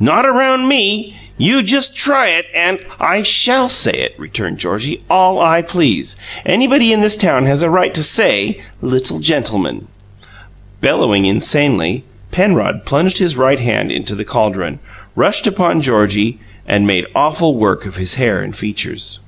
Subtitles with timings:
[0.00, 1.14] "Not around ME!
[1.38, 6.16] You just try it again and" "I shall say it," returned Georgie, "all I please.
[6.44, 9.86] Anybody in this town has a right to SAY 'little gentleman'"
[10.88, 12.02] Bellowing insanely,
[12.32, 14.80] Penrod plunged his right hand into the caldron,
[15.14, 19.20] rushed upon Georgie and made awful work of his hair and features.